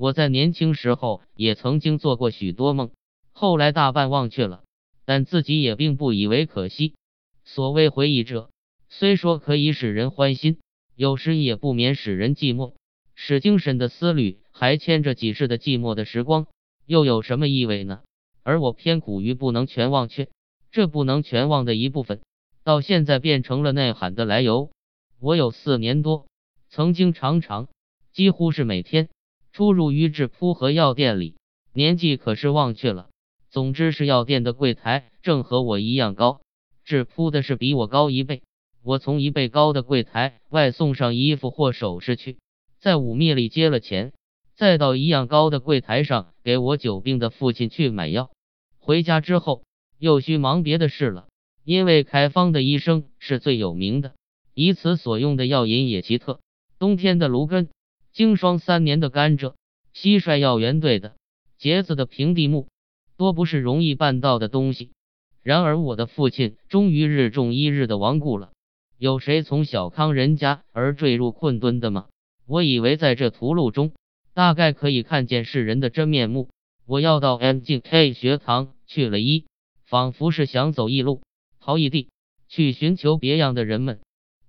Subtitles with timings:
[0.00, 2.90] 我在年轻时候也曾经做过许多梦，
[3.32, 4.64] 后来大半忘却了，
[5.04, 6.94] 但自己也并不以为可惜。
[7.44, 8.48] 所谓回忆者，
[8.88, 10.58] 虽说可以使人欢心，
[10.96, 12.72] 有时也不免使人寂寞。
[13.14, 16.46] 使精神的思虑还牵着几世的寂寞的时光，
[16.86, 18.00] 又有什么意味呢？
[18.42, 20.30] 而我偏苦于不能全忘却，
[20.72, 22.22] 这不能全忘的一部分，
[22.64, 24.70] 到现在变成了内涵的来由。
[25.18, 26.26] 我有四年多，
[26.70, 27.68] 曾经常常，
[28.14, 29.10] 几乎是每天。
[29.52, 31.36] 出入于制铺和药店里，
[31.72, 33.08] 年纪可是忘却了。
[33.50, 36.40] 总之是药店的柜台正和我一样高，
[36.84, 38.42] 制铺的是比我高一倍。
[38.82, 42.38] 我从一倍高的柜台外送上衣服或首饰去，
[42.78, 44.12] 在五密里接了钱，
[44.54, 48.30] 再到一样高的柜台上给我久病的父亲去买药。
[48.78, 49.64] 回家之后
[49.98, 51.26] 又需忙别的事了，
[51.64, 54.14] 因为开方的医生是最有名的，
[54.54, 56.40] 以此所用的药引也奇特。
[56.78, 57.68] 冬天的芦根。
[58.12, 59.54] 经霜三年的甘蔗，
[59.94, 61.14] 蟋蟀药园队的
[61.58, 62.68] 结子的平地木，
[63.16, 64.90] 多不是容易办到的东西。
[65.42, 68.50] 然而我的父亲终于日重一日的亡故了。
[68.98, 72.08] 有谁从小康人家而坠入困顿的吗？
[72.46, 73.92] 我以为在这途路中，
[74.34, 76.50] 大概可以看见世人的真面目。
[76.84, 79.46] 我要到 M 进 K 学堂去了，一
[79.84, 81.22] 仿佛是想走异路，
[81.60, 82.08] 逃异地，
[82.48, 84.00] 去寻求别样的人们。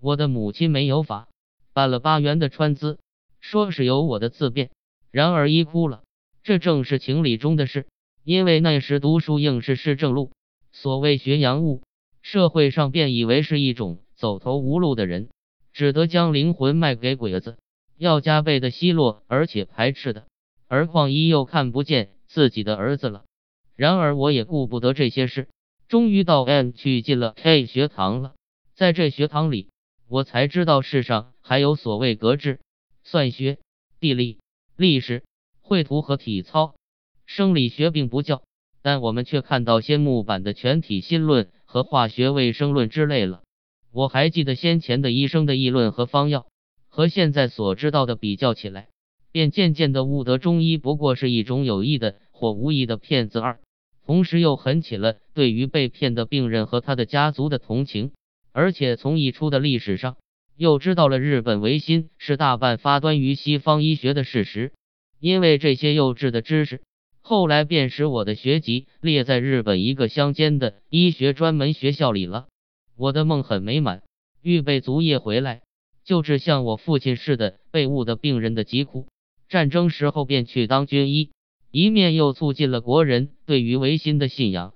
[0.00, 1.28] 我的母亲没有法，
[1.74, 2.98] 办了八元的川资。
[3.40, 4.70] 说是有我的自辩，
[5.10, 6.02] 然而一哭了。
[6.42, 7.86] 这正是情理中的事，
[8.24, 10.32] 因为那时读书应是市正路。
[10.72, 11.82] 所谓学洋务，
[12.22, 15.28] 社会上便以为是一种走投无路的人，
[15.72, 17.58] 只得将灵魂卖给鬼子，
[17.96, 20.26] 要加倍的奚落，而且排斥的。
[20.68, 23.24] 而况一又看不见自己的儿子了。
[23.74, 25.48] 然而我也顾不得这些事，
[25.88, 28.34] 终于到 M 去进了 K 学堂了。
[28.74, 29.68] 在这学堂里，
[30.06, 32.60] 我才知道世上还有所谓格致。
[33.10, 33.58] 算学、
[33.98, 34.38] 地理、
[34.76, 35.24] 历史、
[35.62, 36.76] 绘图和体操，
[37.26, 38.44] 生理学并不教，
[38.82, 43.42] 但我们却看到些木板的全体心论和化学卫生论之类了。
[43.90, 46.46] 我还记得先前的医生的议论和方药，
[46.88, 48.86] 和现在所知道的比较起来，
[49.32, 53.40] 便渐渐的悟得中医不过是一种有意的或无意的骗子。
[53.40, 53.58] 二，
[54.06, 58.12] 同时又狠起了对于被骗的病人和他的家族的同情，
[58.52, 60.16] 而且从一出的历史上。
[60.60, 64.74] 又知道了日本维新是大半发端于西方医学的事实，
[65.18, 66.82] 因为这些幼稚的知识，
[67.22, 72.48] 后来便使我的学籍列在日本一个乡间的医学专门学校里了。
[72.94, 74.02] 我的梦很美满，
[74.42, 75.62] 预备卒业回来，
[76.04, 79.08] 救治像我父亲似的被误的病人的疾苦。
[79.48, 81.30] 战争时候便去当军医，
[81.70, 84.74] 一面又促进了国人对于维新的信仰。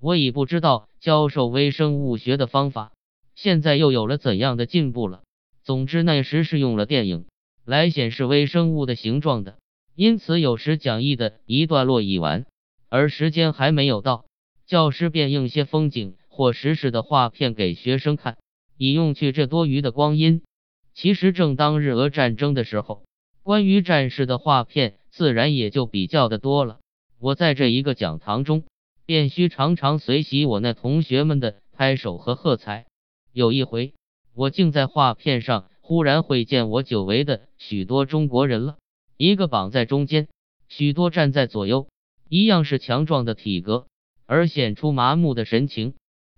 [0.00, 2.92] 我已不知道教授微生物学的方法，
[3.34, 5.24] 现在又有了怎样的进步了。
[5.66, 7.26] 总之，那时是用了电影
[7.64, 9.58] 来显示微生物的形状的，
[9.96, 12.46] 因此有时讲义的一段落已完，
[12.88, 14.26] 而时间还没有到，
[14.64, 18.38] 教师便映些风景或实时的画片给学生看，
[18.76, 20.44] 以用去这多余的光阴。
[20.94, 23.02] 其实正当日俄战争的时候，
[23.42, 26.78] 关于战士的画片自然也就比较的多了。
[27.18, 28.62] 我在这一个讲堂中，
[29.04, 32.86] 便需常常随喜我那同学们的拍手和喝彩。
[33.32, 33.95] 有一回。
[34.36, 38.76] 我竟在画片上忽然会见我久违的许多中国人了，
[39.16, 40.28] 一个绑在中间，
[40.68, 41.88] 许多站在左右，
[42.28, 43.86] 一样是强壮的体格，
[44.26, 45.94] 而显出麻木的神情。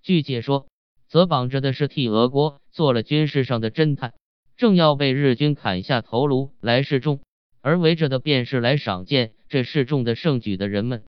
[0.00, 0.68] 据解说，
[1.06, 4.14] 则绑着的是替俄国做了军事上的侦探，
[4.56, 7.20] 正要被日军砍下头颅来示众，
[7.60, 11.04] 而围着的便是来赏见这示众的盛举的人们。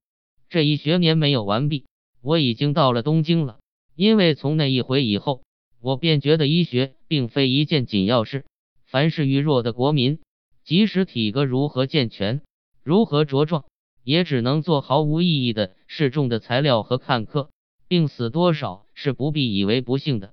[0.51, 1.87] 这一学年没有完毕，
[2.21, 3.59] 我已经到了东京了，
[3.95, 5.44] 因为从那一回以后。
[5.85, 8.47] 我便觉得医学并非一件紧要事。
[8.87, 10.19] 凡是愚弱的国民，
[10.65, 12.41] 即使体格如何健全、
[12.83, 13.67] 如何茁壮，
[14.03, 17.51] 也只能做毫无意义的示众的材料和看客。
[17.87, 20.33] 病死多少是不必以为不幸的。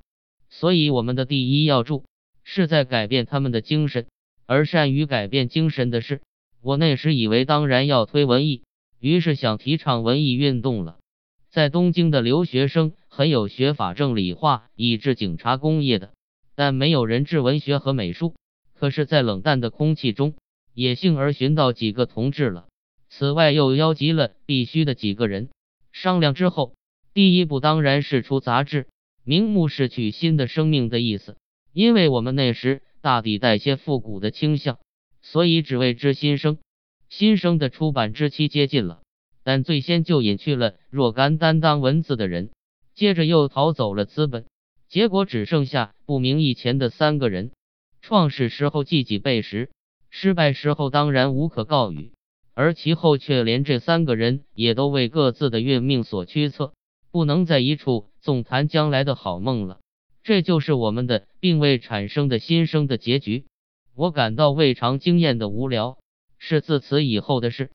[0.49, 2.05] 所以我们的第一要助
[2.45, 4.07] 是在改变他们的精神，
[4.45, 6.21] 而善于改变精神的事，
[6.61, 8.63] 我那时以为当然要推文艺，
[9.01, 10.99] 于是想提倡文艺运动了。
[11.51, 16.13] 在东京的留学生很有学法政理化以至警察工业的，
[16.55, 18.35] 但没有人治文学和美术。
[18.73, 20.33] 可是，在冷淡的空气中，
[20.73, 22.67] 也幸而寻到几个同志了。
[23.09, 25.49] 此外，又邀集了必须的几个人
[25.91, 26.73] 商量之后，
[27.13, 28.87] 第一步当然是出杂志，
[29.25, 31.35] 名目是取新的生命的意思。
[31.73, 34.79] 因为我们那时大抵带些复古的倾向，
[35.21, 36.59] 所以只为之新生。
[37.09, 39.01] 新生的出版之期接近了。
[39.43, 42.51] 但最先就隐去了若干担当文字的人，
[42.93, 44.45] 接着又逃走了资本，
[44.87, 47.51] 结果只剩下不明以前的三个人。
[48.01, 49.69] 创始时候记己备时，
[50.09, 52.13] 失败时候当然无可告语。
[52.53, 56.73] 而其后却连这三个人也都为各自的运命所驱策，
[57.09, 59.79] 不能在一处纵谈将来的好梦了。
[60.21, 63.45] 这就是我们的并未产生的新生的结局。
[63.95, 65.97] 我感到未尝经验的无聊，
[66.37, 67.71] 是自此以后的事。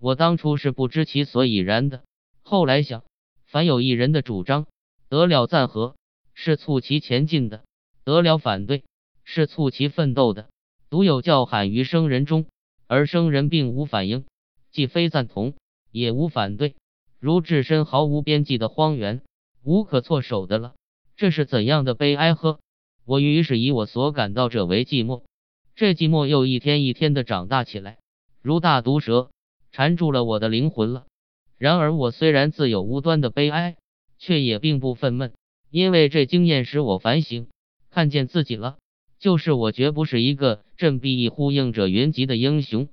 [0.00, 2.02] 我当初是不知其所以然的，
[2.42, 3.04] 后来想，
[3.44, 4.66] 凡有一人的主张
[5.10, 5.94] 得了赞和，
[6.32, 7.60] 是促其前进的；
[8.02, 8.82] 得了反对，
[9.24, 10.48] 是促其奋斗的。
[10.88, 12.46] 独有叫喊于生人中，
[12.86, 14.24] 而生人并无反应，
[14.72, 15.54] 既非赞同，
[15.92, 16.74] 也无反对，
[17.18, 19.20] 如置身毫无边际的荒原，
[19.62, 20.74] 无可措手的了。
[21.14, 22.58] 这是怎样的悲哀呵！
[23.04, 25.22] 我于是以我所感到者为寂寞，
[25.76, 27.98] 这寂寞又一天一天的长大起来，
[28.40, 29.30] 如大毒蛇
[29.72, 31.06] 缠住了我的灵魂了。
[31.58, 33.76] 然而我虽然自有无端的悲哀，
[34.18, 35.32] 却也并不愤懑，
[35.70, 37.48] 因为这经验使我反省，
[37.90, 38.78] 看见自己了，
[39.18, 42.88] 就是我绝不是一个振臂一呼应者云集的英雄，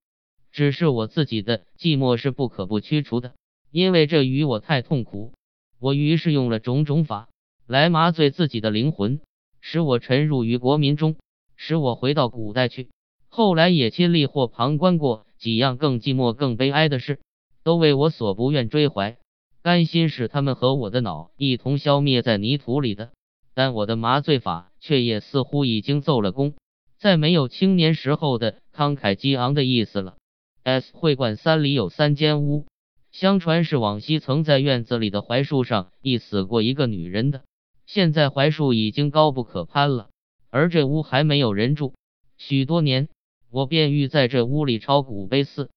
[0.52, 3.34] 只是我自己的寂寞是不可不驱除的，
[3.72, 5.34] 因为这与我太痛苦。
[5.80, 7.30] 我于是用了种种法。
[7.68, 9.20] 来麻醉自己的灵魂，
[9.60, 11.18] 使我沉入于国民中，
[11.58, 12.88] 使我回到古代去。
[13.28, 17.20] 后来也亲历或旁观过几样更寂寞、更悲哀的事，
[17.64, 19.18] 都为我所不愿追怀，
[19.62, 23.12] 甘心使他们和我的脑一同消灭在泥土里的。
[23.54, 26.54] 但我的麻醉法却也似乎已经奏了功，
[26.98, 30.16] 再没有青年时候的慷慨激昂的意思了。
[30.64, 32.66] S 会馆三里有三间屋，
[33.12, 37.44] 相传是往昔曾在院子里的槐树上缢死过一个女人的。
[37.86, 40.10] 现在槐树已经高不可攀了，
[40.50, 41.94] 而这屋还没有人住。
[42.38, 43.08] 许多年，
[43.50, 45.70] 我便欲在这屋里抄古碑寺，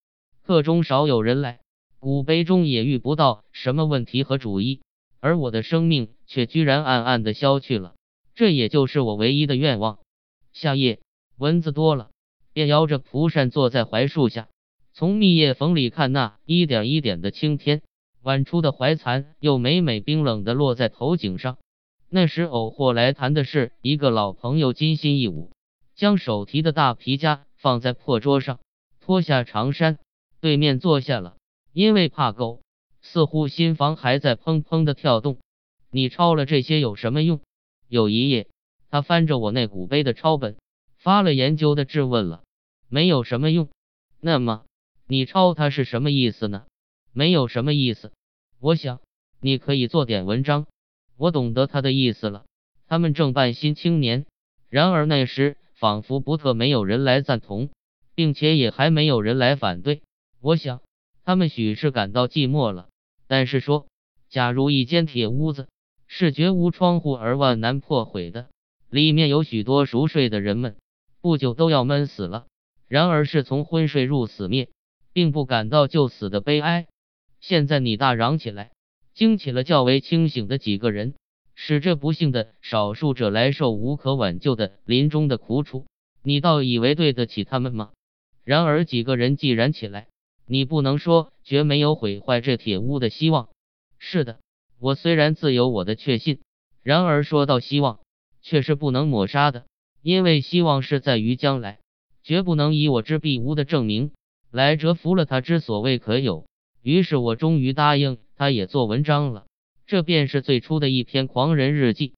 [0.42, 1.60] 课中少有人来，
[1.98, 4.80] 古碑中也遇不到什么问题和主意，
[5.20, 7.94] 而我的生命却居然暗暗的消去了。
[8.34, 9.98] 这也就是我唯一的愿望。
[10.52, 11.00] 夏夜
[11.38, 12.10] 蚊子多了，
[12.52, 14.48] 便摇着蒲扇坐在槐树下，
[14.92, 17.82] 从密叶缝里看那一点一点的青天。
[18.22, 21.56] 晚出的槐蚕又每每冰冷的落在头颈上。
[22.10, 25.52] 那时偶或来谈的是一个老朋友，金心一舞，
[25.94, 28.58] 将手提的大皮夹放在破桌上，
[29.00, 29.98] 脱下长衫，
[30.40, 31.36] 对面坐下了。
[31.74, 32.62] 因为怕狗，
[33.02, 35.38] 似乎心房还在砰砰的跳动。
[35.90, 37.40] 你抄了这些有什么用？
[37.86, 38.48] 有一夜，
[38.88, 40.56] 他翻着我那古碑的抄本，
[40.96, 42.42] 发了研究的质问了。
[42.88, 43.68] 没有什么用。
[44.20, 44.64] 那么
[45.06, 46.64] 你抄它是什么意思呢？
[47.12, 48.10] 没有什么意思。
[48.58, 49.00] 我想
[49.38, 50.66] 你可以做点文章。
[51.18, 52.46] 我懂得他的意思了。
[52.86, 54.24] 他们正办新青年，
[54.70, 57.70] 然而那时仿佛不特没有人来赞同，
[58.14, 60.02] 并且也还没有人来反对。
[60.38, 60.82] 我想，
[61.24, 62.90] 他们许是感到寂寞了。
[63.26, 63.86] 但是说，
[64.28, 65.68] 假如一间铁屋子
[66.06, 68.50] 是绝无窗户而万难破毁的，
[68.90, 70.76] 里面有许多熟睡的人们，
[71.22, 72.44] 不久都要闷死了。
[72.86, 74.68] 然而是从昏睡入死灭，
[75.14, 76.88] 并不感到就死的悲哀。
[77.40, 78.70] 现在你大嚷起来。
[79.14, 81.14] 惊起了较为清醒的几个人，
[81.62, 85.84] 使这不幸的少数者来受无可挽救的临终的苦楚。
[86.22, 87.90] 你倒以为对得起他们吗？
[88.44, 90.08] 然而几个人既然起来，
[90.46, 93.50] 你不能说绝没有毁坏这铁屋的希望。
[93.98, 94.38] 是的，
[94.78, 96.40] 我虽然自有我的确信，
[96.82, 98.00] 然而说到希望，
[98.40, 99.66] 却是不能抹杀的，
[100.00, 101.78] 因为希望是在于将来，
[102.22, 104.12] 绝不能以我之必无的证明
[104.50, 106.46] 来折服了他之所谓可有。
[106.80, 108.16] 于是我终于答应。
[108.34, 109.44] 他也做文章了，
[109.90, 112.14] 这便是最初的一篇狂人日记。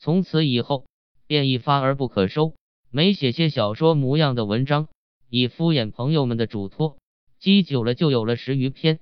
[0.00, 0.86] 从此以后，
[1.28, 2.56] 便一发而不可收，
[2.90, 4.88] 没写些小说模样的文章，
[5.30, 6.96] 以敷衍朋友们的嘱托。
[7.38, 8.98] 积久了，就有了十余篇。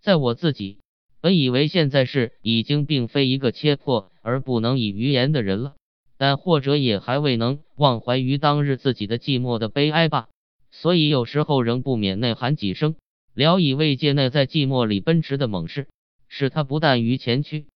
[0.00, 0.78] 在我自己
[1.20, 5.76] 本以为现在是已经并非一个切破而不能以语言的人了，
[6.18, 10.28] 但或者也还未能忘怀于当日自己的寂寞的悲哀吧，
[10.72, 12.96] 所以有时候仍不免内喊几声，
[13.32, 15.86] 聊以慰藉那在寂寞里奔驰的猛士。
[16.30, 17.66] 使他不但于前驱。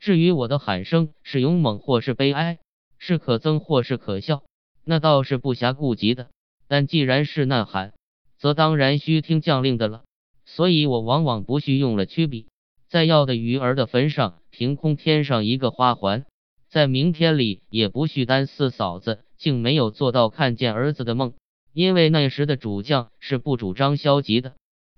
[0.00, 2.58] 至于我的喊声是勇猛或是悲哀，
[2.98, 4.42] 是可憎或是可笑，
[4.82, 6.28] 那倒是不暇顾及的。
[6.66, 7.92] 但既然是呐喊，
[8.36, 10.02] 则当然需听将令的了。
[10.46, 12.48] 所以我往往不需用了曲笔，
[12.88, 16.24] 在要的鱼儿的坟上凭空添上一个花环。
[16.68, 21.34] 在明天里也不需担四嫂子竟没有做到看见儿子的梦，
[21.72, 24.56] 因为那时的主将是不主张消极的。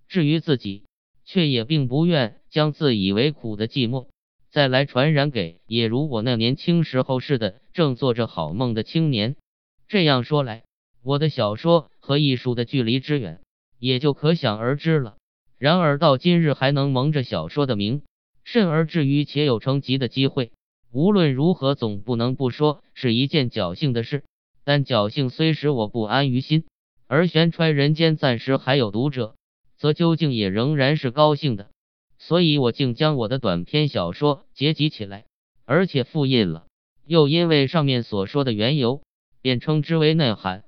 [0.08, 0.84] 至于自己。
[1.22, 4.08] 却也并不愿将自以为苦的寂寞
[4.50, 9.36] 再来传染给也如我那年轻时候似的正做着好梦的青年。
[9.86, 10.64] 这样说来，
[11.02, 13.40] 我的小说和艺术的距离之远
[13.78, 15.16] 也就可想而知了。
[15.58, 18.02] 然而到今日还能蒙着小说的名，
[18.44, 20.52] 甚而至于且有成集的机会，
[20.90, 24.24] 无论如何总不能不说是一件侥幸的事。
[24.64, 26.64] 但侥幸虽使我不安于心，
[27.06, 29.36] 而悬揣人间暂时还有读者。
[29.76, 31.70] 则究竟也仍然是高兴的。
[32.20, 35.24] 所以我竟将我的短篇小说结集起来，
[35.64, 36.66] 而且复印了。
[37.06, 39.02] 又因为上面所说的缘由，
[39.40, 40.60] 便称之为《内涵》。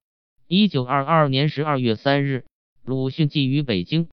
[0.49, 2.47] 一九二二年十二月三日，
[2.85, 4.09] 鲁迅寄于北京。